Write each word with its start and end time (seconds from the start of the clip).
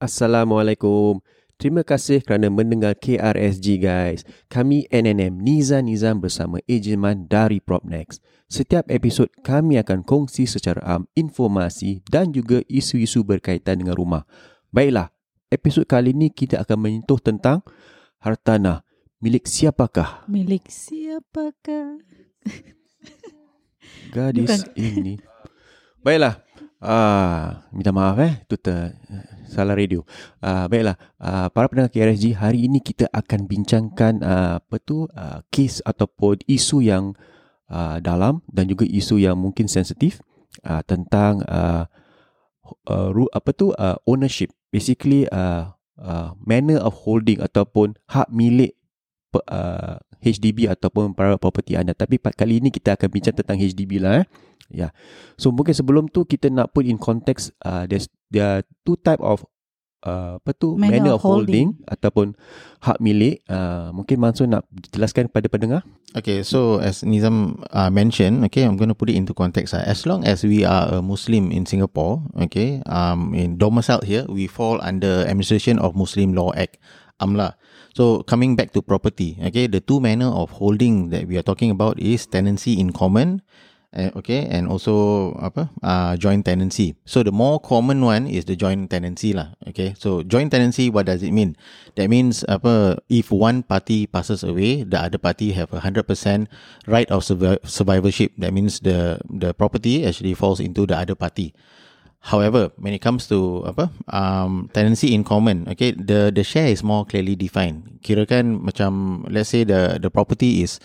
Assalamualaikum. 0.00 1.20
Terima 1.60 1.84
kasih 1.84 2.24
kerana 2.24 2.48
mendengar 2.48 2.96
KRSG 2.96 3.84
guys. 3.84 4.24
Kami 4.48 4.88
NNM 4.88 5.44
Niza 5.44 5.84
Nizam 5.84 6.24
bersama 6.24 6.56
Ejen 6.64 7.04
dari 7.28 7.60
Propnex. 7.60 8.16
Setiap 8.48 8.88
episod 8.88 9.28
kami 9.44 9.76
akan 9.76 10.00
kongsi 10.00 10.48
secara 10.48 10.80
am 10.88 11.04
informasi 11.12 12.00
dan 12.08 12.32
juga 12.32 12.64
isu-isu 12.64 13.28
berkaitan 13.28 13.84
dengan 13.84 13.92
rumah. 13.92 14.24
Baiklah, 14.72 15.12
episod 15.52 15.84
kali 15.84 16.16
ini 16.16 16.32
kita 16.32 16.64
akan 16.64 16.80
menyentuh 16.80 17.20
tentang 17.20 17.60
hartanah. 18.24 18.80
Milik 19.20 19.44
siapakah? 19.44 20.24
Milik 20.32 20.64
siapakah? 20.72 22.00
Gadis 24.16 24.48
Bukan. 24.48 24.60
ini. 24.80 25.20
Baiklah. 26.00 26.40
Ah, 26.80 27.68
minta 27.76 27.92
maaf 27.92 28.16
eh, 28.24 28.40
itu 28.40 28.56
ter, 28.56 28.96
salah 29.52 29.76
radio. 29.76 30.00
Ah, 30.40 30.64
baiklah, 30.64 30.96
ah, 31.20 31.52
para 31.52 31.68
pendengar 31.68 31.92
KRSG, 31.92 32.32
hari 32.40 32.64
ini 32.64 32.80
kita 32.80 33.04
akan 33.12 33.44
bincangkan 33.44 34.24
ah, 34.24 34.64
apa 34.64 34.80
tu 34.80 35.04
ah, 35.12 35.44
kes 35.52 35.84
ataupun 35.84 36.40
isu 36.48 36.80
yang 36.80 37.12
ah, 37.68 38.00
dalam 38.00 38.40
dan 38.48 38.64
juga 38.64 38.88
isu 38.88 39.20
yang 39.20 39.36
mungkin 39.36 39.68
sensitif 39.68 40.24
ah, 40.64 40.80
tentang 40.80 41.44
ah, 41.44 41.92
uh, 42.88 43.10
apa 43.34 43.50
tu 43.52 43.74
uh, 43.74 43.98
ownership. 44.06 44.54
Basically 44.70 45.26
uh, 45.30 45.74
uh, 45.98 46.32
manner 46.40 46.78
of 46.80 46.94
holding 47.02 47.42
ataupun 47.42 47.98
hak 48.08 48.30
milik 48.30 48.78
uh, 49.34 49.98
HDB 50.20 50.68
ataupun 50.68 51.16
private 51.16 51.40
property 51.40 51.74
anda. 51.76 51.96
Tapi 51.96 52.20
kali 52.20 52.60
ini 52.60 52.68
kita 52.68 52.96
akan 52.96 53.08
bincang 53.08 53.36
tentang 53.36 53.56
HDB 53.56 54.00
lah 54.00 54.24
eh. 54.24 54.26
Ya. 54.70 54.78
Yeah. 54.88 54.90
So 55.40 55.50
mungkin 55.50 55.74
sebelum 55.74 56.12
tu 56.12 56.22
kita 56.22 56.52
nak 56.52 56.70
put 56.76 56.86
in 56.86 57.00
context 57.00 57.50
uh, 57.66 57.88
there's 57.90 58.06
there 58.30 58.46
are 58.46 58.60
two 58.86 58.94
type 59.00 59.18
of 59.18 59.42
uh, 60.04 60.40
apa 60.40 60.50
tu 60.56 60.76
Manner 60.76 61.00
manner, 61.00 61.12
of 61.16 61.20
of 61.20 61.24
holding, 61.24 61.76
ataupun 61.88 62.36
hak 62.80 62.98
milik. 63.00 63.44
Uh, 63.48 63.92
mungkin 63.92 64.16
Mansur 64.20 64.48
nak 64.48 64.64
jelaskan 64.92 65.28
kepada 65.28 65.46
pendengar. 65.48 65.80
Okay, 66.16 66.42
so 66.42 66.80
as 66.80 67.04
Nizam 67.04 67.60
uh, 67.70 67.90
mentioned, 67.92 68.42
okay, 68.48 68.64
I'm 68.66 68.74
going 68.74 68.90
to 68.90 68.98
put 68.98 69.12
it 69.12 69.16
into 69.16 69.36
context. 69.36 69.76
Uh, 69.76 69.84
as 69.84 70.08
long 70.08 70.24
as 70.26 70.42
we 70.42 70.64
are 70.64 70.90
a 70.90 70.98
Muslim 71.04 71.52
in 71.54 71.64
Singapore, 71.68 72.24
okay, 72.48 72.82
um, 72.88 73.36
in 73.36 73.60
domicile 73.60 74.02
here, 74.02 74.26
we 74.26 74.50
fall 74.50 74.80
under 74.82 75.22
Administration 75.28 75.78
of 75.78 75.94
Muslim 75.94 76.32
Law 76.34 76.50
Act, 76.56 76.80
AMLA. 77.20 77.54
So 77.94 78.22
coming 78.22 78.54
back 78.54 78.72
to 78.72 78.82
property, 78.82 79.36
okay, 79.42 79.66
the 79.66 79.80
two 79.80 80.00
manner 80.00 80.30
of 80.30 80.50
holding 80.50 81.10
that 81.10 81.26
we 81.26 81.36
are 81.36 81.42
talking 81.42 81.70
about 81.70 81.98
is 81.98 82.26
tenancy 82.26 82.78
in 82.78 82.92
common, 82.94 83.42
uh, 83.90 84.10
okay, 84.14 84.46
and 84.46 84.70
also 84.70 85.34
apa, 85.42 85.70
uh, 85.82 86.14
joint 86.16 86.46
tenancy. 86.46 86.94
So 87.04 87.22
the 87.26 87.32
more 87.34 87.58
common 87.58 88.06
one 88.06 88.30
is 88.30 88.46
the 88.46 88.54
joint 88.54 88.90
tenancy 88.90 89.34
lah, 89.34 89.58
okay. 89.66 89.98
So 89.98 90.22
joint 90.22 90.54
tenancy, 90.54 90.86
what 90.86 91.06
does 91.06 91.22
it 91.22 91.34
mean? 91.34 91.58
That 91.98 92.06
means 92.06 92.46
apa, 92.46 93.02
if 93.10 93.34
one 93.34 93.66
party 93.66 94.06
passes 94.06 94.46
away, 94.46 94.86
the 94.86 95.02
other 95.02 95.18
party 95.18 95.50
have 95.58 95.74
a 95.74 95.82
hundred 95.82 96.06
percent 96.06 96.46
right 96.86 97.10
of 97.10 97.26
survi- 97.26 97.58
survivorship. 97.66 98.30
That 98.38 98.54
means 98.54 98.80
the 98.86 99.18
the 99.26 99.50
property 99.50 100.06
actually 100.06 100.38
falls 100.38 100.62
into 100.62 100.86
the 100.86 100.94
other 100.94 101.18
party. 101.18 101.54
However, 102.20 102.70
when 102.76 102.92
it 102.92 103.00
comes 103.00 103.24
to 103.32 103.64
apa 103.64 103.88
um, 104.12 104.68
tenancy 104.76 105.16
in 105.16 105.24
common, 105.24 105.64
okay, 105.72 105.96
the 105.96 106.28
the 106.28 106.44
share 106.44 106.68
is 106.68 106.84
more 106.84 107.08
clearly 107.08 107.32
defined. 107.32 108.04
Kirakan 108.04 108.60
macam 108.60 109.24
let's 109.32 109.48
say 109.48 109.64
the 109.64 109.96
the 109.96 110.12
property 110.12 110.60
is 110.60 110.76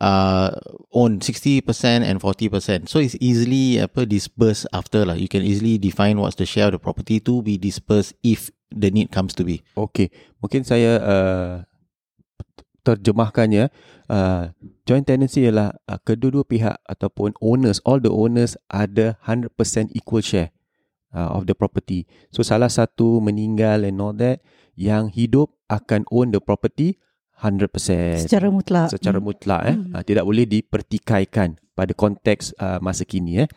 uh, 0.00 0.48
owned 0.96 1.20
60% 1.20 1.60
and 2.02 2.16
40%. 2.20 2.88
So 2.88 3.04
it's 3.04 3.20
easily 3.20 3.76
apa 3.84 4.08
dispersed 4.08 4.64
after 4.72 5.04
lah. 5.04 5.20
You 5.20 5.28
can 5.28 5.44
easily 5.44 5.76
define 5.76 6.16
what's 6.24 6.40
the 6.40 6.48
share 6.48 6.72
of 6.72 6.80
the 6.80 6.82
property 6.82 7.20
to 7.20 7.44
be 7.44 7.60
dispersed 7.60 8.16
if 8.24 8.48
the 8.72 8.88
need 8.88 9.12
comes 9.12 9.36
to 9.36 9.44
be. 9.44 9.60
Okey, 9.76 10.08
mungkin 10.40 10.64
saya 10.64 10.92
uh, 11.04 11.54
terjemahkannya 12.80 13.68
uh, 14.08 14.56
joint 14.88 15.04
tenancy 15.04 15.44
ialah 15.44 15.76
uh, 15.84 16.00
kedua-dua 16.00 16.48
pihak 16.48 16.80
ataupun 16.88 17.36
owners 17.44 17.84
all 17.84 18.00
the 18.00 18.08
owners 18.08 18.56
ada 18.72 19.20
100% 19.28 19.52
equal 19.92 20.24
share 20.24 20.48
uh, 21.10 21.32
of 21.32 21.44
the 21.44 21.54
property. 21.54 22.04
So 22.28 22.40
salah 22.40 22.68
satu 22.68 23.20
meninggal 23.20 23.84
and 23.84 23.98
all 23.98 24.14
that 24.16 24.40
yang 24.74 25.10
hidup 25.10 25.52
akan 25.66 26.06
own 26.08 26.30
the 26.30 26.40
property 26.40 26.96
100% 27.38 27.70
Secara 28.26 28.50
mutlak. 28.50 28.90
secara 28.90 29.18
mutlak 29.22 29.62
eh 29.64 29.76
Hmm. 29.78 29.94
uh, 29.94 30.02
tidak 30.02 30.26
boleh 30.26 30.42
dipertikaikan 30.42 31.54
pada 31.72 31.94
konteks 31.94 32.50
uh, 32.58 32.82
masa 32.82 33.06
kini 33.06 33.46
eh. 33.46 33.48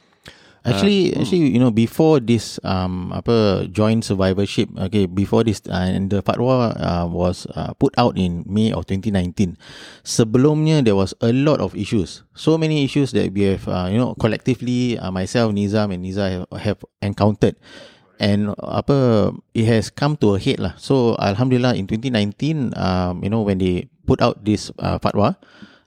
Actually, 0.61 1.17
Uh, 1.17 1.25
actually, 1.25 1.49
you 1.49 1.57
know, 1.57 1.73
before 1.73 2.21
this 2.21 2.61
um 2.61 3.09
apa 3.17 3.65
joint 3.73 4.05
survivorship, 4.05 4.69
okay, 4.77 5.09
before 5.09 5.41
this 5.41 5.57
uh, 5.65 5.89
and 5.89 6.13
the 6.13 6.21
fatwa 6.21 6.77
uh, 6.77 7.09
was 7.09 7.49
uh, 7.57 7.73
put 7.81 7.89
out 7.97 8.13
in 8.13 8.45
May 8.45 8.69
of 8.69 8.85
2019. 8.85 9.57
Sebelumnya 10.05 10.85
there 10.85 10.93
was 10.93 11.17
a 11.17 11.33
lot 11.33 11.65
of 11.65 11.73
issues, 11.73 12.21
so 12.37 12.61
many 12.61 12.85
issues 12.85 13.09
that 13.17 13.33
we 13.33 13.49
have, 13.57 13.65
uh, 13.65 13.89
you 13.89 13.97
know, 13.97 14.13
collectively, 14.21 15.01
uh, 15.01 15.09
myself, 15.09 15.49
Nizam, 15.49 15.97
and 15.97 16.05
Niza 16.05 16.29
have, 16.29 16.45
have 16.61 16.79
encountered. 17.01 17.57
And 18.21 18.53
apa 18.61 19.33
it 19.57 19.65
has 19.65 19.89
come 19.89 20.13
to 20.21 20.37
a 20.37 20.39
head 20.39 20.61
lah. 20.61 20.77
So 20.77 21.17
Alhamdulillah 21.17 21.73
in 21.73 21.89
2019, 21.89 22.77
um, 22.77 23.25
you 23.25 23.33
know, 23.33 23.41
when 23.41 23.57
they 23.57 23.89
put 24.05 24.21
out 24.21 24.45
this 24.45 24.69
uh, 24.77 25.01
fatwa, 25.01 25.41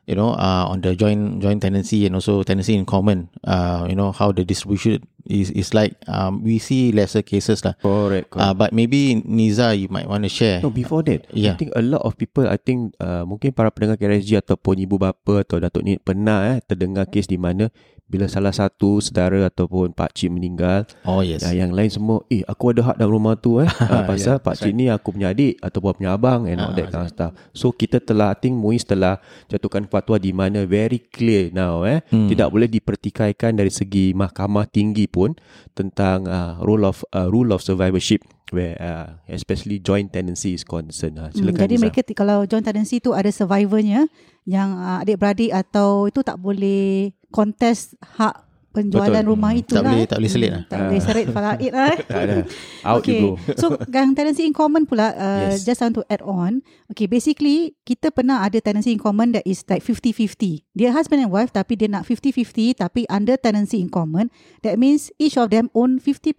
you 0.06 0.14
know, 0.14 0.36
uh, 0.36 0.68
on 0.68 0.80
the 0.80 0.94
joint 0.94 1.40
joint 1.40 1.62
tenancy 1.62 2.06
and 2.06 2.14
also 2.14 2.42
tenancy 2.42 2.74
in 2.76 2.84
common, 2.84 3.28
uh, 3.44 3.86
you 3.88 3.96
know, 3.96 4.12
how 4.12 4.32
the 4.32 4.44
distribution 4.44 5.00
is 5.24 5.48
is 5.52 5.72
like. 5.72 5.96
Um, 6.06 6.44
we 6.44 6.60
see 6.60 6.92
lesser 6.92 7.24
cases 7.24 7.64
lah. 7.64 7.74
Correct. 7.80 8.28
correct. 8.28 8.36
Uh, 8.36 8.52
but 8.52 8.70
maybe 8.76 9.16
Niza, 9.24 9.72
you 9.72 9.88
might 9.88 10.04
want 10.08 10.24
to 10.24 10.30
share. 10.32 10.60
No, 10.60 10.68
before 10.68 11.00
that, 11.08 11.24
Yeah. 11.32 11.54
I 11.54 11.56
think 11.56 11.72
a 11.72 11.82
lot 11.82 12.04
of 12.04 12.16
people, 12.20 12.44
I 12.44 12.60
think 12.60 12.92
uh, 13.00 13.24
mungkin 13.24 13.56
para 13.56 13.72
pendengar 13.72 13.96
KRSG 13.96 14.44
ataupun 14.44 14.76
ibu 14.84 15.00
bapa 15.00 15.40
atau 15.40 15.56
datuk 15.60 15.82
ni 15.84 15.96
pernah 15.96 16.52
eh 16.52 16.60
terdengar 16.64 17.08
kes 17.08 17.24
di 17.28 17.40
mana 17.40 17.72
bila 18.04 18.28
salah 18.28 18.52
satu 18.52 19.00
saudara 19.00 19.48
ataupun 19.48 19.90
pak 19.90 20.12
cik 20.12 20.28
meninggal, 20.28 20.84
Oh 21.02 21.24
yes. 21.24 21.40
yes. 21.40 21.56
yang 21.56 21.72
lain 21.72 21.88
semua, 21.88 22.20
eh 22.28 22.44
aku 22.44 22.70
ada 22.70 22.92
hak 22.92 22.96
dalam 23.00 23.16
rumah 23.16 23.34
tu 23.34 23.58
eh. 23.58 23.66
uh, 23.66 24.04
pasal 24.08 24.36
Yeah, 24.36 24.44
pak 24.44 24.54
cik 24.54 24.72
ni 24.72 24.86
aku 24.86 25.10
punya 25.10 25.32
adik 25.32 25.56
ataupun 25.58 25.98
punya 25.98 26.12
abang 26.12 26.44
and 26.44 26.60
all 26.60 26.70
Ah, 26.70 26.76
that 26.76 26.92
kind 26.92 27.08
of 27.08 27.10
stuff. 27.10 27.32
So 27.50 27.72
kita 27.72 27.98
telah, 27.98 28.32
I 28.32 28.38
think 28.38 28.54
MUIS 28.54 28.84
telah 28.84 29.18
jatuhkan 29.48 29.88
fatwa 29.88 30.20
di 30.20 30.30
mana 30.30 30.68
very 30.68 31.00
clear 31.00 31.48
now 31.50 31.82
eh. 31.82 32.04
Hmm. 32.12 32.28
Tidak 32.28 32.48
boleh 32.48 32.68
dipertikaikan 32.68 33.56
dari 33.56 33.72
segi 33.72 34.12
mahkamah 34.12 34.68
tinggi 34.68 35.08
pun 35.08 35.32
tentang 35.72 36.28
uh, 36.28 36.60
rule 36.60 36.84
of 36.84 37.02
uh, 37.10 37.26
rule 37.26 37.50
of 37.50 37.64
survivorship 37.64 38.20
where 38.54 38.78
uh, 38.78 39.18
especially 39.26 39.82
joint 39.82 40.14
tenancy 40.14 40.54
is 40.54 40.62
concerned. 40.62 41.18
Hmm, 41.18 41.34
silakan 41.34 41.60
jadi 41.66 41.74
Nisa. 41.74 41.82
mereka 41.82 42.00
t- 42.06 42.14
kalau 42.14 42.46
joint 42.46 42.62
tenancy 42.62 43.02
tu 43.02 43.10
ada 43.10 43.28
survivornya 43.28 44.06
yang 44.46 44.78
uh, 44.78 45.02
adik-beradik 45.02 45.50
atau 45.50 46.06
itu 46.06 46.22
tak 46.22 46.38
boleh 46.38 47.10
contest 47.34 47.98
hak 48.16 48.53
penjualan 48.74 49.14
Betul. 49.14 49.30
rumah 49.30 49.50
Hmm, 49.50 49.60
itu 49.62 49.70
tak 49.70 49.80
lah. 49.80 49.92
boleh- 49.94 50.08
tak 50.10 50.18
boleh 50.18 50.28
selit 50.28 50.50
Hmm, 50.50 50.56
lah. 50.58 50.62
Tak 50.66 50.78
boleh 50.82 51.00
selit 51.00 51.26
faraid 51.30 51.70
lah. 51.70 51.86
eh. 51.86 51.98
tak 52.10 52.20
ada. 52.20 52.34
Out 52.82 52.98
okay. 52.98 53.14
you 53.14 53.22
go. 53.22 53.30
So 53.62 53.66
yang 53.86 54.12
tenancy 54.12 54.42
in 54.42 54.52
common 54.52 54.82
pula 54.82 55.06
uh, 55.10 55.54
Yes. 55.54 55.62
just 55.62 55.78
want 55.78 55.94
to 55.94 56.02
add 56.06 56.20
on. 56.20 56.60
Okay 56.88 57.06
basically 57.06 57.56
kita 57.80 58.10
pernah 58.10 58.42
ada 58.42 58.58
tenancy 58.58 58.90
in 58.90 58.98
common 58.98 59.30
that 59.30 59.44
is 59.44 59.62
like 59.64 59.80
50-50. 59.80 60.66
Dia 60.72 60.90
husband 60.90 61.22
and 61.22 61.30
wife 61.30 61.48
tapi 61.48 61.74
dia 61.74 61.86
nak 61.86 62.02
50-50 62.02 62.76
tapi 62.76 63.06
under 63.06 63.36
tenancy 63.36 63.78
in 63.78 63.88
common 63.88 64.26
that 64.60 64.74
means 64.74 65.14
each 65.16 65.38
of 65.38 65.48
them 65.48 65.70
own 65.72 66.02
50% 66.02 66.34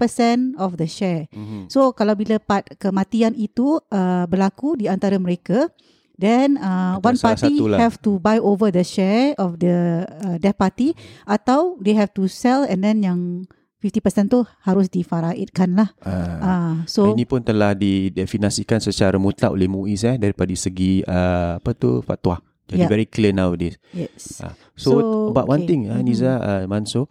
of 0.57 0.75
the 0.75 0.85
share. 0.85 1.31
Mm-hmm. 1.31 1.71
So 1.71 1.89
kalau 1.91 2.13
bila 2.13 2.35
part 2.37 2.67
kematian 2.75 3.31
itu 3.33 3.79
uh, 3.89 4.25
berlaku 4.25 4.75
di 4.75 4.85
antara 4.85 5.15
mereka 5.15 5.71
then 6.15 6.55
uh, 6.57 6.95
one 6.99 7.15
party 7.15 7.59
satu 7.59 7.65
lah. 7.67 7.79
have 7.79 7.99
to 7.99 8.17
buy 8.17 8.39
over 8.39 8.69
the 8.69 8.81
share 8.81 9.35
of 9.35 9.59
the 9.59 10.03
uh, 10.23 10.35
death 10.37 10.55
party 10.55 10.95
atau 11.23 11.75
they 11.79 11.93
have 11.93 12.11
to 12.11 12.25
sell 12.25 12.63
and 12.63 12.81
then 12.81 12.99
yang 12.99 13.19
50% 13.79 14.01
tu 14.27 14.41
harus 14.65 14.89
difaraidkan 14.89 15.77
lah. 15.77 15.89
Uh, 16.01 16.37
Ah, 16.41 16.75
so 16.89 17.13
ini 17.13 17.21
pun 17.21 17.39
telah 17.39 17.77
didefinasikan 17.77 18.81
secara 18.81 19.13
mutlak 19.15 19.53
oleh 19.53 19.69
MUIS 19.69 20.01
eh 20.05 20.15
daripada 20.17 20.49
segi 20.53 21.05
uh, 21.05 21.61
apa 21.61 21.71
tu 21.71 22.01
fatwa. 22.01 22.41
Jadi 22.65 22.81
Yeah. 22.81 22.89
very 22.89 23.05
clear 23.05 23.29
nowadays. 23.29 23.77
yes. 23.93 24.41
Uh, 24.41 24.57
so, 24.73 24.89
So, 24.89 24.91
but 25.29 25.45
one 25.45 25.61
okay. 25.63 25.69
thing 25.69 25.81
uh. 25.85 26.01
Niza 26.01 26.41
uh, 26.41 26.63
Mansur 26.65 27.05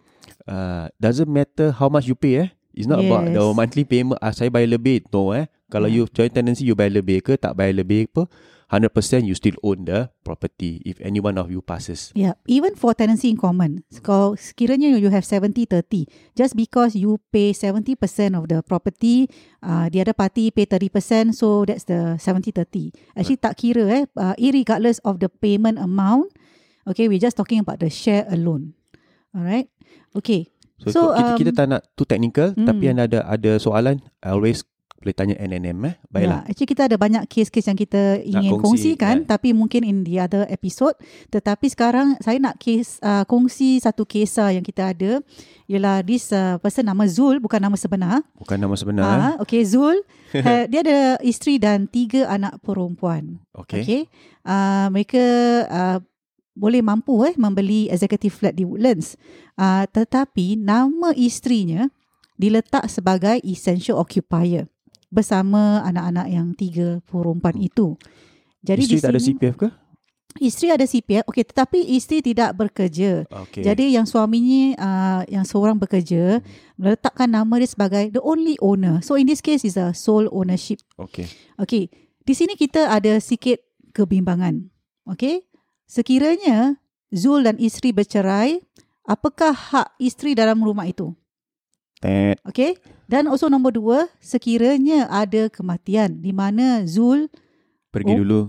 uh, 0.51 0.91
doesn't 0.99 1.31
matter 1.31 1.71
how 1.71 1.87
much 1.87 2.11
you 2.11 2.19
pay 2.19 2.43
eh 2.43 2.49
It's 2.75 2.91
not 2.91 2.99
about 2.99 3.31
Yes. 3.31 3.39
the 3.39 3.45
monthly 3.55 3.87
payment 3.87 4.19
ah, 4.19 4.35
Saya 4.35 4.51
bayar 4.51 4.75
lebih 4.75 5.07
No 5.15 5.31
eh 5.31 5.47
Kalau 5.75 5.91
Yeah. 5.91 6.07
you 6.07 6.15
joint 6.15 6.31
tenancy 6.31 6.63
You 6.63 6.79
bayar 6.79 7.03
lebih 7.03 7.27
ke 7.27 7.35
Tak 7.35 7.59
bayar 7.59 7.83
lebih 7.83 8.07
apa 8.15 8.31
100% 8.71 9.27
you 9.29 9.35
still 9.35 9.55
own 9.61 9.85
the 9.85 10.09
property 10.23 10.81
If 10.87 11.03
any 11.03 11.19
one 11.19 11.37
of 11.37 11.51
you 11.51 11.61
passes 11.61 12.15
Yeah, 12.15 12.39
even 12.47 12.79
for 12.79 12.95
tenancy 12.95 13.31
in 13.31 13.39
common, 13.39 13.83
kalau 14.01 14.39
sekiranya 14.39 14.95
you 14.95 15.11
have 15.11 15.27
70-30, 15.27 16.07
just 16.35 16.55
because 16.55 16.95
you 16.97 17.19
pay 17.35 17.53
70% 17.53 17.99
of 18.35 18.47
the 18.49 18.63
property, 18.65 19.29
uh, 19.61 19.91
the 19.91 20.01
other 20.01 20.17
party 20.17 20.51
pay 20.55 20.67
30%, 20.67 21.35
so 21.35 21.67
that's 21.67 21.85
the 21.87 22.17
70-30. 22.19 22.95
Actually 23.19 23.41
tak 23.43 23.55
kira 23.59 23.85
eh, 23.91 24.05
uh, 24.17 24.35
irregardless 24.41 25.03
of 25.05 25.21
the 25.21 25.29
payment 25.29 25.77
amount, 25.79 26.31
okay, 26.89 27.07
we're 27.11 27.23
just 27.23 27.37
talking 27.37 27.61
about 27.61 27.83
the 27.83 27.91
share 27.91 28.25
alone. 28.31 28.75
Alright? 29.35 29.69
Okay. 30.15 30.55
So, 30.83 30.91
So, 30.91 31.01
kita, 31.15 31.31
kita 31.39 31.51
um, 31.55 31.59
tak 31.59 31.67
nak 31.71 31.81
too 31.95 32.07
technical 32.07 32.49
mm. 32.55 32.67
Tapi 32.67 32.85
anda 32.91 33.07
ada 33.07 33.21
ada 33.31 33.53
soalan 33.63 34.03
I 34.21 34.35
always 34.35 34.67
boleh 35.05 35.13
tanya 35.13 35.37
NNM 35.37 35.79
eh 35.85 35.95
Baiklah 36.09 36.41
Yeah, 36.41 36.49
actually 36.49 36.71
kita 36.73 36.83
ada 36.89 36.97
banyak 36.97 37.29
kes-kes 37.29 37.69
yang 37.69 37.77
kita 37.77 38.25
ingin 38.25 38.57
kongsi, 38.57 38.97
kongsikan 38.97 39.17
yeah. 39.23 39.29
tapi 39.29 39.53
mungkin 39.53 39.85
in 39.85 40.01
the 40.03 40.17
other 40.17 40.49
episode. 40.49 40.97
Tetapi 41.29 41.67
sekarang 41.69 42.17
saya 42.25 42.41
nak 42.41 42.57
kes 42.57 42.99
uh, 43.05 43.29
kongsi 43.29 43.79
satu 43.85 44.09
kisah 44.09 44.57
yang 44.57 44.65
kita 44.65 44.97
ada 44.97 45.21
ialah 45.69 46.01
this 46.01 46.33
uh, 46.33 46.57
person 46.59 46.89
nama 46.89 47.05
Zul 47.05 47.39
bukan 47.39 47.61
nama 47.61 47.77
sebenar. 47.77 48.25
Bukan 48.41 48.57
nama 48.57 48.75
sebenar 48.75 49.05
eh? 49.05 49.21
Ah, 49.21 49.35
okay 49.39 49.61
Zul 49.69 50.01
uh, 50.41 50.65
dia 50.65 50.81
ada 50.81 51.21
isteri 51.21 51.61
dan 51.61 51.85
tiga 51.85 52.25
anak 52.33 52.65
perempuan. 52.65 53.45
Okay, 53.53 53.85
Okay. 53.85 54.03
Uh, 54.45 54.89
mereka 54.89 55.25
uh, 55.69 55.99
boleh 56.55 56.81
mampu 56.81 57.27
eh 57.27 57.35
membeli 57.37 57.91
executive 57.91 58.33
flat 58.33 58.55
di 58.57 58.65
Woodlands. 58.65 59.19
Uh, 59.59 59.85
tetapi 59.91 60.57
nama 60.57 61.13
isterinya 61.13 61.91
diletak 62.39 62.91
sebagai 62.91 63.39
essential 63.47 63.99
occupier 63.99 64.67
bersama 65.15 65.87
anak-anak 65.87 66.27
yang 66.27 66.51
tiga 66.59 66.99
perempuan 67.07 67.55
itu. 67.63 67.95
Jadi 68.67 68.83
Isteri 68.83 68.99
di 68.99 69.05
tak 69.05 69.13
ada 69.15 69.21
sini, 69.23 69.39
CPF 69.39 69.55
ke? 69.55 69.69
Isteri 70.43 70.69
ada 70.75 70.83
CPF. 70.83 71.25
Okey, 71.31 71.45
tetapi 71.47 71.79
isteri 71.95 72.19
tidak 72.19 72.59
bekerja. 72.59 73.23
Okay. 73.31 73.63
Jadi 73.63 73.95
yang 73.95 74.03
suaminya 74.03 74.75
uh, 74.75 75.23
yang 75.31 75.47
seorang 75.47 75.79
bekerja 75.79 76.43
meletakkan 76.75 77.31
nama 77.31 77.55
dia 77.63 77.71
sebagai 77.71 78.11
the 78.11 78.19
only 78.19 78.59
owner. 78.59 78.99
So 78.99 79.15
in 79.15 79.31
this 79.31 79.39
case 79.39 79.63
is 79.63 79.79
a 79.79 79.95
sole 79.95 80.27
ownership. 80.35 80.83
Okay 80.99 81.31
Okey, 81.55 81.87
di 82.27 82.35
sini 82.35 82.59
kita 82.59 82.91
ada 82.91 83.15
sikit 83.23 83.63
kebimbangan. 83.95 84.67
Okey, 85.07 85.47
sekiranya 85.87 86.83
Zul 87.15 87.47
dan 87.47 87.55
isteri 87.63 87.95
bercerai, 87.95 88.59
apakah 89.07 89.55
hak 89.55 89.95
isteri 90.03 90.35
dalam 90.35 90.59
rumah 90.59 90.91
itu? 90.91 91.15
Tet. 92.05 92.37
Okey, 92.45 92.77
dan 93.09 93.25
also 93.25 93.49
nombor 93.49 93.73
dua, 93.73 94.13
sekiranya 94.21 95.09
ada 95.09 95.49
kematian 95.49 96.21
di 96.21 96.37
mana 96.37 96.85
Zul 96.85 97.33
Pergi 97.89 98.13
Oh. 98.13 98.19
dulu 98.21 98.41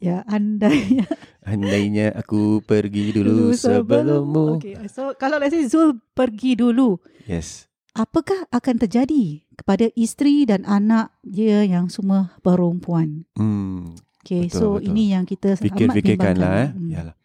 ya 0.00 0.24
andai 0.24 1.04
Andainya 1.44 2.12
aku 2.16 2.64
pergi 2.64 3.12
dulu 3.12 3.52
sebelummu 3.52 4.56
Okey, 4.60 4.88
so 4.88 5.12
kalau 5.20 5.36
let's 5.36 5.52
say 5.52 5.68
Zul 5.68 6.00
pergi 6.16 6.56
dulu, 6.56 6.96
Yes 7.28 7.68
apakah 7.96 8.44
akan 8.52 8.76
terjadi 8.76 9.40
kepada 9.56 9.88
isteri 9.96 10.44
dan 10.44 10.68
anak 10.68 11.16
dia 11.24 11.64
yang 11.64 11.88
semua 11.88 12.36
perempuan? 12.44 13.24
hmm, 13.40 13.96
Okay, 14.20 14.52
Betul, 14.52 14.58
so 14.60 14.66
betul. 14.76 14.86
ini 14.92 15.04
yang 15.16 15.24
kita 15.24 15.56
amat 15.56 15.64
Fikir-fikirkan 15.64 16.34
lah 16.36 16.52
eh 16.52 16.68
bimbangkan. 16.68 16.76
Hmm. 16.76 16.90
Yalah. 16.92 17.16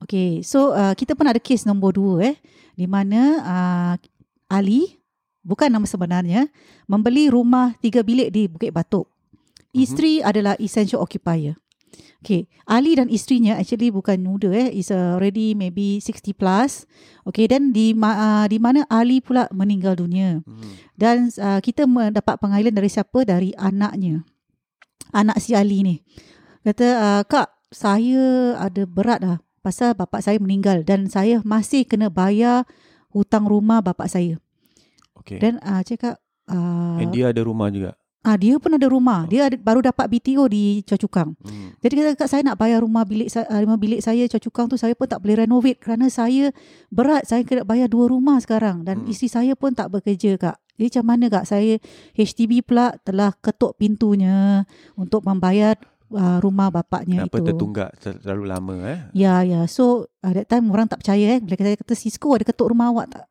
Okay, 0.00 0.30
so 0.44 0.74
uh, 0.74 0.92
kita 0.96 1.12
pun 1.16 1.28
ada 1.28 1.38
kes 1.40 1.64
nombor 1.64 1.94
dua 1.96 2.32
eh, 2.32 2.36
di 2.74 2.88
mana 2.88 3.20
uh, 3.40 3.94
Ali, 4.50 5.00
bukan 5.46 5.70
nama 5.70 5.86
sebenarnya, 5.86 6.50
membeli 6.90 7.30
rumah 7.30 7.78
tiga 7.78 8.02
bilik 8.02 8.34
di 8.34 8.50
Bukit 8.50 8.74
Batok. 8.74 9.06
Isteri 9.70 10.18
adalah 10.26 10.58
essential 10.58 10.98
occupier. 10.98 11.54
Okay, 12.20 12.52
Ali 12.68 12.92
dan 13.00 13.08
isterinya 13.08 13.56
actually 13.56 13.88
bukan 13.88 14.20
muda 14.20 14.52
eh, 14.52 14.68
is 14.76 14.92
already 14.92 15.56
maybe 15.56 16.04
60 16.04 16.36
plus. 16.36 16.84
Okay, 17.24 17.48
dan 17.48 17.72
di 17.72 17.96
ma- 17.96 18.44
uh, 18.44 18.44
di 18.44 18.60
mana 18.60 18.84
Ali 18.92 19.24
pula 19.24 19.48
meninggal 19.48 19.96
dunia. 19.96 20.44
Hmm. 20.44 20.72
Dan 21.00 21.32
uh, 21.40 21.64
kita 21.64 21.88
mendapat 21.88 22.36
pengailan 22.36 22.76
dari 22.76 22.92
siapa? 22.92 23.24
Dari 23.24 23.56
anaknya. 23.56 24.20
Anak 25.16 25.40
si 25.40 25.56
Ali 25.56 25.80
ni. 25.80 25.96
Kata, 26.60 26.86
uh, 27.00 27.22
Kak, 27.24 27.72
saya 27.72 28.52
ada 28.60 28.84
berat 28.84 29.24
lah. 29.24 29.38
Pasal 29.64 29.96
bapak 29.96 30.20
saya 30.20 30.36
meninggal. 30.36 30.84
Dan 30.84 31.08
saya 31.08 31.40
masih 31.40 31.88
kena 31.88 32.12
bayar 32.12 32.68
hutang 33.10 33.46
rumah 33.46 33.82
bapak 33.82 34.06
saya. 34.06 34.38
Okay 35.20 35.36
Dan 35.36 35.60
uh, 35.60 35.82
cakap, 35.84 36.16
uh, 36.48 36.96
And 36.98 37.12
dia 37.12 37.30
ada 37.30 37.42
rumah 37.44 37.68
juga 37.68 37.94
ah, 38.20 38.36
dia 38.36 38.60
pun 38.60 38.76
ada 38.76 38.84
rumah. 38.84 39.24
Dia 39.24 39.48
ada, 39.48 39.56
baru 39.56 39.80
dapat 39.80 40.04
BTO 40.12 40.44
di 40.52 40.84
Choa 40.84 41.00
Chu 41.00 41.08
Kang. 41.08 41.32
hmm. 41.40 41.80
Jadi 41.80 41.92
kata 41.96 42.08
kak 42.20 42.28
saya 42.28 42.44
nak 42.44 42.60
bayar 42.60 42.84
rumah 42.84 43.04
bilik 43.08 43.32
uh, 43.32 43.60
rumah 43.64 43.80
bilik 43.80 44.00
saya 44.04 44.28
Choa 44.28 44.40
Chu 44.40 44.52
Kang 44.52 44.68
tu 44.68 44.76
saya 44.76 44.92
pun 44.92 45.08
tak 45.08 45.24
boleh 45.24 45.44
renovate 45.44 45.80
kerana 45.80 46.12
saya 46.12 46.52
berat 46.92 47.24
saya 47.24 47.40
kena 47.48 47.64
bayar 47.64 47.88
dua 47.88 48.12
rumah 48.12 48.36
sekarang 48.40 48.84
dan 48.84 49.04
Hmm. 49.04 49.12
isteri 49.12 49.28
saya 49.32 49.52
pun 49.56 49.72
tak 49.72 49.88
bekerja 49.88 50.36
kak. 50.36 50.56
Jadi 50.76 50.96
macam 50.96 51.04
mana 51.08 51.24
kak 51.28 51.44
saya 51.48 51.74
HDB 52.16 52.60
pula 52.64 52.96
telah 53.04 53.32
ketuk 53.40 53.76
pintunya 53.80 54.64
untuk 54.96 55.24
membayar 55.24 55.76
uh, 56.10 56.38
rumah 56.38 56.68
bapaknya 56.68 57.24
Kenapa 57.24 57.36
itu. 57.36 57.46
tertunggak 57.46 57.90
ter- 57.96 58.18
terlalu 58.18 58.44
lama 58.46 58.74
eh 58.84 58.98
Ya 59.12 59.40
ya 59.40 59.64
so 59.64 59.84
uh, 60.20 60.32
that 60.32 60.46
time 60.46 60.68
orang 60.68 60.86
tak 60.86 61.00
percaya 61.00 61.34
eh 61.34 61.40
bila 61.40 61.54
saya 61.56 61.76
kata 61.76 61.94
Cisco 61.94 62.30
ada 62.30 62.42
ketuk 62.42 62.68
rumah 62.68 62.90
awak 62.90 63.06
tak? 63.10 63.26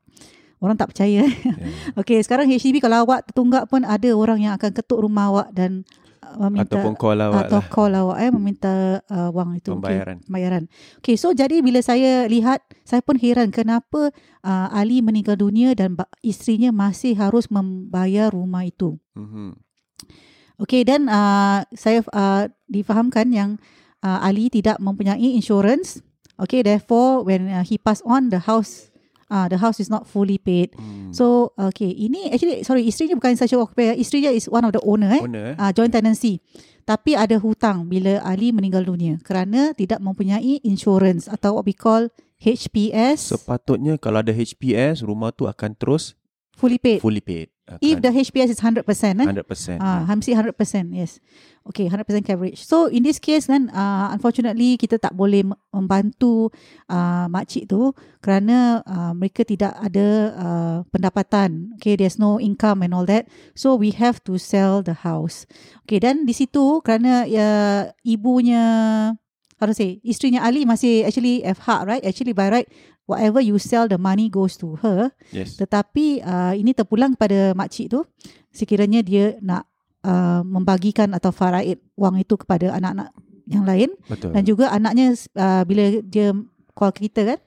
Orang 0.59 0.75
tak 0.75 0.91
percaya. 0.91 1.23
yeah. 1.23 1.95
Okey 1.99 2.19
sekarang 2.19 2.45
HDB 2.45 2.79
kalau 2.79 3.03
awak 3.03 3.23
tertunggak 3.23 3.65
pun 3.65 3.81
ada 3.81 4.09
orang 4.11 4.39
yang 4.39 4.53
akan 4.53 4.71
ketuk 4.71 4.99
rumah 4.99 5.31
awak 5.31 5.47
dan 5.51 5.87
uh, 6.19 6.35
meminta 6.45 6.75
Ataupun 6.75 6.93
call 6.93 7.15
awak 7.17 7.47
atau 7.47 7.57
lah 7.57 7.65
call 7.69 7.93
awak 7.95 8.17
eh 8.19 8.27
meminta 8.29 8.73
uh, 9.05 9.31
wang 9.31 9.55
itu. 9.55 9.71
Pembayaran 9.71 10.19
pembayaran. 10.21 10.63
Okey, 10.99 11.15
so 11.15 11.31
jadi 11.31 11.59
bila 11.59 11.79
saya 11.79 12.27
lihat 12.27 12.59
saya 12.83 12.99
pun 12.99 13.15
heran 13.15 13.49
kenapa 13.49 14.11
uh, 14.41 14.67
Ali 14.69 14.99
meninggal 14.99 15.35
dunia 15.35 15.71
dan 15.71 15.95
ba- 15.95 16.11
isterinya 16.19 16.75
masih 16.75 17.15
harus 17.15 17.47
membayar 17.47 18.27
rumah 18.27 18.63
itu. 18.63 18.99
Mhm. 19.15 19.55
Okey 20.59 20.83
dan 20.83 21.07
uh, 21.07 21.63
saya 21.71 22.03
uh, 22.11 22.51
difahamkan 22.67 23.31
yang 23.31 23.55
uh, 24.03 24.19
Ali 24.19 24.51
tidak 24.51 24.77
mempunyai 24.83 25.35
insurance. 25.35 26.03
Okey, 26.39 26.63
therefore 26.63 27.23
when 27.23 27.47
uh, 27.47 27.63
he 27.63 27.79
passed 27.79 28.03
on 28.03 28.31
the 28.31 28.43
house 28.43 28.91
uh, 29.31 29.47
the 29.47 29.57
house 29.57 29.79
is 29.79 29.87
not 29.87 30.03
fully 30.03 30.35
paid. 30.41 30.73
Hmm. 30.75 31.13
So 31.15 31.55
okay, 31.55 31.87
ini 31.87 32.33
actually 32.33 32.65
sorry 32.65 32.83
isterinya 32.83 33.15
bukan 33.15 33.37
saja 33.37 33.55
occupier, 33.55 33.95
isterinya 33.95 34.33
is 34.33 34.49
one 34.51 34.65
of 34.65 34.75
the 34.75 34.81
owner 34.83 35.09
eh 35.13 35.23
Owner 35.23 35.45
eh 35.53 35.55
uh, 35.55 35.71
joint 35.71 35.93
tenancy. 35.93 36.41
Tapi 36.83 37.13
ada 37.13 37.37
hutang 37.37 37.85
bila 37.85 38.17
Ali 38.25 38.49
meninggal 38.49 38.81
dunia 38.81 39.21
kerana 39.21 39.77
tidak 39.77 40.01
mempunyai 40.01 40.57
insurance 40.65 41.29
atau 41.29 41.61
what 41.61 41.65
we 41.69 41.75
call 41.77 42.09
HPS 42.41 43.37
Sepatutnya 43.37 44.01
kalau 44.01 44.25
ada 44.25 44.33
HPS 44.33 45.05
Rumah 45.05 45.29
tu 45.29 45.45
akan 45.45 45.77
terus 45.77 46.17
fully 46.57 46.81
paid. 46.81 46.99
Fully 47.05 47.21
paid 47.21 47.53
akan 47.77 47.85
If 47.85 48.01
the 48.01 48.09
HPS 48.09 48.49
is 48.55 48.59
100%, 48.63 48.81
eh? 49.21 49.27
100% 49.29 49.77
Ah, 49.77 50.01
mesti 50.09 50.33
100%, 50.33 50.95
yes. 50.95 51.21
Okay, 51.69 51.85
100% 51.85 52.25
coverage. 52.25 52.65
So 52.65 52.89
in 52.89 53.05
this 53.05 53.21
case 53.21 53.45
kan, 53.45 53.69
uh, 53.69 54.09
unfortunately 54.09 54.79
kita 54.79 54.97
tak 54.97 55.13
boleh 55.13 55.45
membantu 55.69 56.49
uh, 56.89 57.29
makcik 57.29 57.69
tu 57.69 57.93
kerana 58.25 58.81
uh, 58.89 59.13
mereka 59.13 59.45
tidak 59.45 59.77
ada 59.77 60.07
uh, 60.33 60.77
pendapatan. 60.89 61.77
Okay, 61.77 61.93
there's 61.93 62.17
no 62.17 62.41
income 62.41 62.81
and 62.81 62.95
all 62.95 63.05
that. 63.05 63.29
So 63.53 63.77
we 63.77 63.93
have 64.01 64.23
to 64.25 64.41
sell 64.41 64.81
the 64.81 65.05
house. 65.05 65.45
Okay, 65.85 66.01
dan 66.01 66.25
di 66.25 66.33
situ 66.33 66.81
kerana 66.81 67.29
ya, 67.29 67.47
ibunya 68.01 68.65
how 69.59 69.67
to 69.67 69.75
say, 69.75 69.99
isterinya 70.07 70.39
Ali 70.47 70.63
masih 70.63 71.03
actually 71.03 71.43
have 71.43 71.59
hak, 71.59 71.83
right? 71.83 72.03
Actually 72.07 72.31
by 72.31 72.47
right, 72.47 72.67
whatever 73.09 73.41
you 73.41 73.57
sell, 73.57 73.89
the 73.89 73.97
money 73.97 74.29
goes 74.29 74.53
to 74.61 74.77
her. 74.85 75.09
Yes. 75.33 75.57
Tetapi 75.57 76.21
uh, 76.21 76.53
ini 76.53 76.77
terpulang 76.77 77.17
kepada 77.17 77.57
makcik 77.57 77.89
tu 77.89 78.05
sekiranya 78.53 79.01
dia 79.01 79.33
nak 79.41 79.65
uh, 80.05 80.45
membagikan 80.45 81.09
atau 81.17 81.33
faraid 81.33 81.81
wang 81.97 82.21
itu 82.21 82.37
kepada 82.37 82.77
anak-anak 82.77 83.09
yang 83.49 83.65
lain. 83.65 83.89
Betul. 84.05 84.29
Dan 84.37 84.43
juga 84.45 84.69
anaknya 84.69 85.17
uh, 85.33 85.65
bila 85.65 86.05
dia 86.05 86.37
call 86.77 86.93
kita 86.93 87.25
kan 87.25 87.39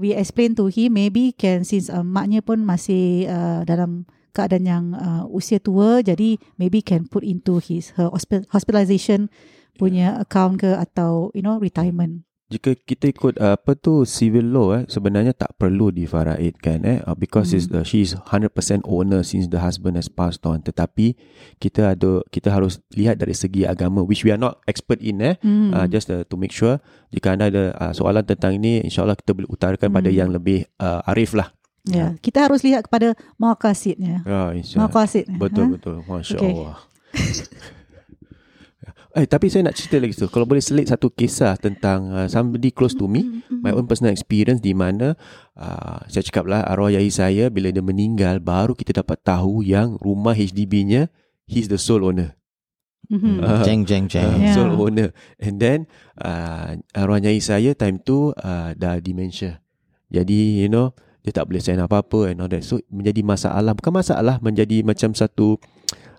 we 0.00 0.12
explain 0.16 0.56
to 0.56 0.68
him 0.68 0.96
maybe 0.96 1.32
can 1.36 1.62
since 1.62 1.88
uh, 1.92 2.04
maknya 2.04 2.42
pun 2.42 2.64
masih 2.66 3.30
uh, 3.30 3.62
dalam 3.62 4.04
keadaan 4.36 4.66
yang 4.68 4.84
uh, 4.92 5.24
usia 5.32 5.56
tua 5.56 6.04
jadi 6.04 6.36
maybe 6.60 6.84
can 6.84 7.08
put 7.08 7.24
into 7.24 7.56
his 7.56 7.96
her 7.96 8.12
hospi- 8.12 8.44
hospitalization 8.52 9.32
punya 9.80 10.20
account 10.20 10.60
ke 10.60 10.68
atau 10.76 11.32
you 11.32 11.40
know 11.40 11.56
retirement 11.56 12.25
Jika 12.46 12.78
kita 12.78 13.10
ikut 13.10 13.42
uh, 13.42 13.58
apa 13.58 13.74
tu 13.74 14.06
civil 14.06 14.54
law 14.54 14.70
eh 14.70 14.86
sebenarnya 14.86 15.34
tak 15.34 15.58
perlu 15.58 15.90
difaraidkan 15.90 16.78
eh 16.86 16.98
uh, 17.02 17.18
because 17.18 17.50
is 17.50 17.66
uh, 17.74 17.82
she 17.82 18.06
is 18.06 18.14
100% 18.14 18.54
owner 18.86 19.26
since 19.26 19.50
the 19.50 19.58
husband 19.58 19.98
has 19.98 20.06
passed 20.06 20.46
on 20.46 20.62
tetapi 20.62 21.18
kita 21.58 21.98
ada 21.98 22.22
kita 22.30 22.54
harus 22.54 22.78
lihat 22.94 23.18
dari 23.18 23.34
segi 23.34 23.66
agama 23.66 24.06
which 24.06 24.22
we 24.22 24.30
are 24.30 24.38
not 24.38 24.62
expert 24.70 25.02
in 25.02 25.18
eh 25.18 25.34
hmm. 25.42 25.74
uh, 25.74 25.90
just 25.90 26.06
uh, 26.06 26.22
to 26.30 26.38
make 26.38 26.54
sure 26.54 26.78
jika 27.10 27.34
anda 27.34 27.50
ada 27.50 27.74
uh, 27.82 27.90
soalan 27.90 28.22
tentang 28.22 28.54
ini 28.62 28.78
insyaallah 28.86 29.18
kita 29.18 29.34
boleh 29.34 29.50
utarakan 29.50 29.90
pada 29.90 30.06
Hmm. 30.06 30.18
yang 30.22 30.30
lebih 30.30 30.70
uh, 30.78 31.02
arif 31.10 31.34
lah 31.34 31.50
Ya, 31.86 32.18
kita 32.18 32.50
harus 32.50 32.66
lihat 32.66 32.90
kepada 32.90 33.14
maqasidnya. 33.38 34.26
Ya, 34.26 34.50
insya 34.50 34.82
Maqasid. 34.82 35.30
Betul 35.38 35.70
Ha? 35.70 35.74
betul. 35.78 35.96
Masya 36.02 36.34
Okay. 36.34 36.54
Eh 39.16 39.24
tapi 39.24 39.48
saya 39.48 39.64
nak 39.64 39.80
cerita 39.80 39.96
lagi 39.96 40.12
tu. 40.12 40.28
Kalau 40.28 40.44
boleh 40.44 40.60
selit 40.60 40.92
satu 40.92 41.08
kisah 41.08 41.56
tentang 41.56 42.12
uh, 42.12 42.28
somebody 42.28 42.68
close 42.68 42.92
to 42.92 43.08
me, 43.08 43.40
my 43.48 43.72
own 43.72 43.88
personal 43.88 44.12
experience 44.12 44.60
di 44.60 44.76
mana 44.76 45.16
uh, 45.56 46.04
saya 46.04 46.20
cakap 46.20 46.44
lah 46.44 46.60
arwah 46.68 46.92
yai 46.92 47.08
saya 47.08 47.48
bila 47.48 47.72
dia 47.72 47.80
meninggal 47.80 48.44
baru 48.44 48.76
kita 48.76 49.00
dapat 49.00 49.16
tahu 49.24 49.64
yang 49.64 49.96
rumah 50.04 50.36
HDB-nya 50.36 51.08
he's 51.48 51.72
the 51.72 51.80
sole 51.80 52.04
owner. 52.04 52.36
Mhm. 53.06 53.38
Ah. 53.38 53.62
Jeng 53.62 53.86
jeng 53.86 54.10
Uh, 54.10 54.18
jeng. 54.18 54.34
Yeah. 54.42 54.50
Sole 54.50 54.74
owner. 54.74 55.14
And 55.38 55.62
then 55.62 55.86
uh, 56.18 56.74
arwah 56.90 57.22
nyai 57.22 57.38
saya 57.38 57.70
time 57.78 58.02
tu 58.02 58.34
uh, 58.34 58.74
dah 58.74 58.98
dementia. 58.98 59.62
Jadi 60.10 60.60
you 60.60 60.66
know 60.66 60.90
dia 61.22 61.30
tak 61.30 61.46
boleh 61.46 61.62
sign 61.62 61.78
apa-apa 61.78 62.34
and 62.34 62.42
all 62.42 62.50
that. 62.50 62.66
So 62.66 62.82
menjadi 62.90 63.22
masalah. 63.22 63.78
Bukan 63.78 63.94
masalah 63.94 64.42
menjadi 64.42 64.82
macam 64.82 65.14
satu 65.14 65.62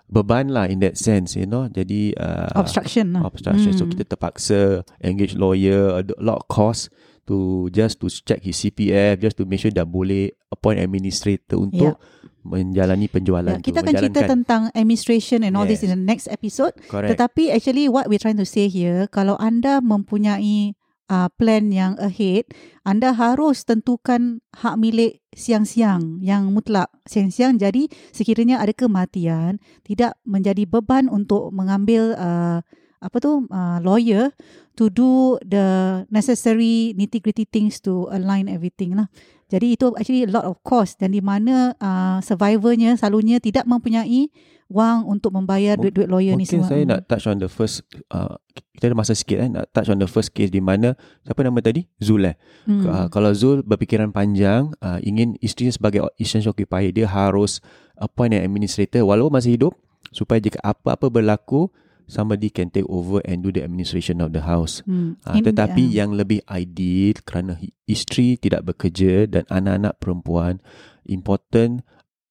beban 0.08 0.48
lah 0.48 0.64
in 0.64 0.80
that 0.80 0.96
sense 0.96 1.36
you 1.36 1.44
know. 1.44 1.68
Jadi 1.68 2.16
uh, 2.16 2.48
Obstruction 2.56 3.12
lah. 3.12 3.22
obstruction. 3.24 3.72
So 3.72 3.84
Hmm. 3.84 3.92
kita 3.92 4.04
terpaksa 4.08 4.60
engage 4.98 5.36
lawyer, 5.36 6.00
a 6.00 6.02
lot 6.18 6.40
of 6.40 6.46
cost 6.48 6.88
to 7.24 7.68
just 7.68 8.00
to 8.00 8.08
check 8.08 8.40
his 8.40 8.56
CPF, 8.56 9.20
just 9.20 9.36
to 9.36 9.44
make 9.44 9.60
sure 9.60 9.68
dah 9.68 9.84
boleh 9.84 10.32
appoint 10.48 10.80
administrator 10.80 11.60
untuk 11.60 12.00
menjalani 12.40 13.04
penjualan 13.04 13.60
tu. 13.60 13.68
kita 13.68 13.84
akan 13.84 13.92
cerita 13.94 14.20
tentang 14.24 14.62
administration 14.72 15.44
and 15.44 15.52
all 15.52 15.68
this 15.68 15.84
Yes. 15.84 15.84
in 15.84 15.90
the 15.92 16.00
next 16.00 16.24
episode. 16.26 16.72
Correct. 16.88 17.12
Tetapi 17.12 17.52
actually 17.52 17.84
what 17.86 18.08
we're 18.08 18.16
trying 18.16 18.40
to 18.40 18.48
say 18.48 18.72
here, 18.72 19.04
kalau 19.06 19.36
anda 19.36 19.84
mempunyai 19.84 20.72
uh, 21.10 21.28
plan 21.34 21.72
yang 21.72 21.96
ahead, 21.98 22.46
anda 22.84 23.12
harus 23.16 23.64
tentukan 23.64 24.40
hak 24.54 24.76
milik 24.78 25.24
siang-siang 25.34 26.20
yang 26.22 26.52
mutlak. 26.52 26.88
Siang-siang 27.08 27.58
jadi 27.58 27.88
sekiranya 28.14 28.62
ada 28.62 28.72
kematian, 28.72 29.58
tidak 29.84 30.16
menjadi 30.22 30.64
beban 30.68 31.08
untuk 31.10 31.50
mengambil 31.50 32.14
uh, 32.16 32.60
apa 32.98 33.16
tu 33.22 33.46
uh, 33.50 33.78
lawyer 33.82 34.34
to 34.74 34.90
do 34.90 35.38
the 35.46 36.02
necessary 36.10 36.94
nitty-gritty 36.98 37.46
things 37.46 37.78
to 37.78 38.06
align 38.10 38.46
everything 38.50 38.94
lah. 38.94 39.10
Jadi 39.48 39.66
itu 39.74 39.88
actually 39.96 40.24
a 40.24 40.30
lot 40.30 40.44
of 40.44 40.60
cost 40.60 41.00
dan 41.00 41.10
di 41.10 41.20
mana 41.20 41.72
uh, 41.76 42.20
survivornya 42.20 42.92
selalunya 42.94 43.40
tidak 43.40 43.64
mempunyai 43.64 44.28
wang 44.68 45.08
untuk 45.08 45.32
membayar 45.32 45.80
duit-duit 45.80 46.04
lawyer 46.04 46.36
ni 46.36 46.44
Mungkin 46.44 46.60
semua. 46.60 46.68
saya 46.68 46.82
Hmm. 46.84 46.90
nak 46.92 47.00
touch 47.08 47.24
on 47.24 47.40
the 47.40 47.48
first 47.48 47.80
uh, 48.12 48.36
kita 48.76 48.92
ada 48.92 48.96
masa 48.96 49.16
sikit 49.16 49.40
eh 49.40 49.48
nak 49.48 49.72
touch 49.72 49.88
on 49.88 49.96
the 49.96 50.04
first 50.04 50.36
case 50.36 50.52
di 50.52 50.60
mana 50.60 50.92
siapa 51.24 51.40
nama 51.40 51.56
tadi 51.58 51.88
Zul 51.96 52.28
eh 52.28 52.36
Hmm. 52.68 52.84
uh, 52.84 53.06
kalau 53.08 53.32
Zul 53.32 53.64
berfikiran 53.64 54.12
panjang 54.12 54.76
uh, 54.78 55.00
ingin 55.00 55.40
isterinya 55.40 55.72
sebagai 55.72 56.04
essential 56.20 56.52
occupier 56.52 56.92
dia 56.92 57.08
harus 57.08 57.64
appoint 57.96 58.36
an 58.36 58.44
administrator 58.44 59.00
walaupun 59.00 59.40
masih 59.40 59.56
hidup 59.56 59.72
supaya 60.12 60.36
jika 60.36 60.60
apa-apa 60.60 61.08
berlaku 61.08 61.72
somebody 62.08 62.48
can 62.48 62.72
take 62.72 62.88
over 62.88 63.20
and 63.28 63.44
do 63.44 63.52
the 63.52 63.60
administration 63.62 64.18
of 64.24 64.32
the 64.32 64.42
house 64.42 64.80
Hmm. 64.88 65.20
uh, 65.28 65.38
tetapi 65.38 65.84
uh, 65.84 65.92
yang 66.02 66.10
lebih 66.16 66.40
ideal 66.48 67.14
kerana 67.22 67.60
isteri 67.84 68.40
tidak 68.40 68.64
bekerja 68.74 69.28
dan 69.28 69.44
anak-anak 69.52 70.00
perempuan 70.00 70.64
important 71.04 71.84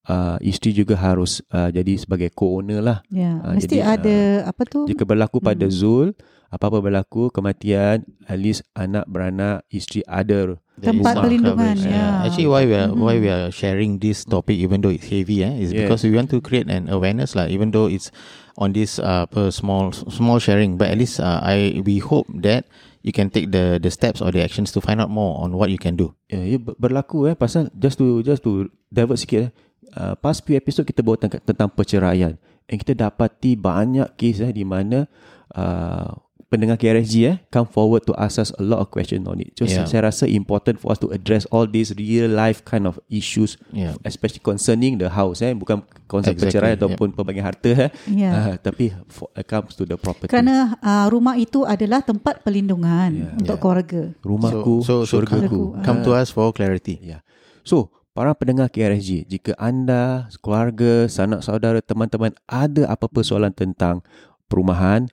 uh, 0.10 0.42
isteri 0.42 0.74
juga 0.74 0.98
harus 0.98 1.40
uh, 1.54 1.70
jadi 1.70 1.94
sebagai 2.02 2.34
co-owner 2.34 2.82
lah 2.82 3.00
ya 3.14 3.38
ah, 3.46 3.54
mesti 3.54 3.78
jadi, 3.78 3.86
ada 3.86 4.18
apa 4.50 4.66
tu? 4.66 4.90
jika 4.90 5.06
berlaku 5.06 5.38
pada 5.40 5.70
Hmm. 5.70 5.76
Zul, 5.78 6.08
apa-apa 6.48 6.80
berlaku, 6.80 7.28
kematian, 7.28 8.08
at 8.24 8.40
least 8.40 8.64
anak 8.72 9.04
beranak, 9.12 9.68
isteri 9.68 10.00
ada. 10.08 10.56
Tempat 10.78 11.14
perlindungan, 11.26 11.74
coverage, 11.74 11.90
ya. 11.90 12.22
Actually, 12.22 12.50
why 12.54 12.64
we 12.70 12.74
are 12.78 12.90
Mhm. 12.94 13.02
why 13.02 13.16
we 13.18 13.30
are 13.34 13.50
sharing 13.50 13.98
this 13.98 14.22
topic, 14.22 14.62
even 14.62 14.86
though 14.86 14.94
it's 14.94 15.10
heavy, 15.10 15.42
eh, 15.42 15.58
is 15.58 15.74
Yeah. 15.74 15.90
because 15.90 16.06
we 16.06 16.14
want 16.14 16.30
to 16.30 16.38
create 16.38 16.70
an 16.70 16.86
awareness, 16.86 17.34
lah. 17.34 17.50
Even 17.50 17.74
though 17.74 17.90
it's 17.90 18.14
on 18.62 18.78
this 18.78 19.02
uh 19.02 19.26
per 19.26 19.50
small 19.50 19.90
small 19.94 20.38
sharing, 20.38 20.78
but 20.78 20.94
at 20.94 20.98
least 21.02 21.18
uh, 21.18 21.42
I 21.42 21.82
we 21.82 21.98
hope 21.98 22.30
that 22.46 22.70
you 23.02 23.10
can 23.10 23.34
take 23.34 23.50
the 23.50 23.82
the 23.82 23.90
steps 23.90 24.22
or 24.22 24.30
the 24.30 24.42
actions 24.46 24.70
to 24.74 24.80
find 24.82 25.02
out 25.02 25.10
more 25.10 25.42
on 25.42 25.58
what 25.58 25.74
you 25.74 25.82
can 25.82 25.98
do. 25.98 26.14
Ya, 26.30 26.46
ya 26.46 26.58
ber- 26.62 26.78
berlaku 26.78 27.26
eh 27.30 27.34
pasal 27.34 27.74
just 27.74 27.98
to 27.98 28.22
just 28.22 28.46
to 28.46 28.70
divert 28.94 29.18
sikit 29.18 29.50
eh. 29.50 29.52
Uh, 29.98 30.14
past 30.20 30.46
few 30.46 30.54
episode 30.54 30.86
kita 30.86 31.02
bawa 31.02 31.18
tentang, 31.18 31.42
tentang 31.42 31.70
perceraian. 31.74 32.38
And 32.68 32.78
kita 32.78 32.94
dapati 32.94 33.56
banyak 33.56 34.14
kes 34.14 34.44
eh 34.44 34.52
di 34.52 34.62
mana 34.68 35.08
uh, 35.56 36.12
pendengar 36.48 36.76
KRSG 36.76 37.16
eh 37.24 37.36
come 37.48 37.68
forward 37.68 38.04
to 38.04 38.16
ask 38.16 38.40
us 38.40 38.56
a 38.56 38.64
lot 38.64 38.80
of 38.80 38.88
question 38.88 39.28
on 39.28 39.38
it. 39.38 39.52
So 39.54 39.68
Yeah. 39.68 39.84
yeah. 39.84 39.86
saya 39.86 40.02
rasa 40.08 40.26
important 40.26 40.80
for 40.80 40.92
us 40.92 41.00
to 41.00 41.12
address 41.12 41.44
all 41.52 41.68
these 41.68 41.92
real 41.94 42.32
life 42.32 42.64
kind 42.64 42.88
of 42.88 42.96
issues 43.08 43.60
Yeah. 43.70 44.00
especially 44.02 44.40
concerning 44.40 44.96
the 44.96 45.12
house 45.12 45.44
eh 45.44 45.52
bukan 45.52 45.84
konsep 46.08 46.40
Exactly, 46.40 46.56
perceraian 46.56 46.76
yep. 46.76 46.82
ataupun 46.82 47.08
pelbagai 47.12 47.44
harta 47.44 47.72
eh. 47.76 47.90
Ya. 48.08 48.32
Uh, 48.32 48.54
tapi 48.58 48.96
for, 49.12 49.28
it 49.36 49.44
comes 49.44 49.76
to 49.76 49.84
the 49.84 50.00
property. 50.00 50.32
Kerana 50.32 50.80
uh, 50.80 51.12
rumah 51.12 51.36
itu 51.36 51.68
adalah 51.68 52.00
tempat 52.00 52.40
perlindungan 52.42 53.12
Ya. 53.12 53.30
untuk 53.36 53.56
Ya. 53.56 53.62
keluarga. 53.62 54.02
rumahku, 54.24 54.88
so, 54.88 55.04
so, 55.04 55.04
so 55.04 55.20
syurgaku. 55.20 55.76
Syurgaku. 55.76 55.84
come 55.84 56.00
to 56.02 56.16
us 56.16 56.32
for 56.32 56.48
clarity. 56.56 56.96
Ya. 57.04 57.28
So, 57.68 57.92
para 58.16 58.32
pendengar 58.32 58.72
KRSG, 58.72 59.28
jika 59.28 59.52
anda, 59.60 60.32
keluarga, 60.40 61.06
sanak 61.06 61.44
saudara, 61.44 61.84
teman-teman 61.84 62.32
ada 62.48 62.88
apa-apa 62.88 63.20
soalan 63.20 63.52
tentang 63.52 64.00
perumahan, 64.48 65.12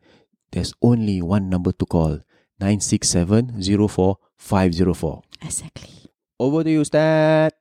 there's 0.54 0.72
only 0.80 1.20
one 1.20 1.50
number 1.50 1.72
to 1.72 1.84
call 1.84 2.20
nine 2.60 2.80
six 2.80 3.08
seven 3.08 3.60
zero 3.60 3.88
four 3.88 4.18
five 4.38 4.72
zero 4.72 4.94
four. 4.94 5.22
Exactly. 5.42 5.90
Over 6.38 6.62
to 6.62 6.70
you, 6.70 6.84
Stat. 6.84 7.54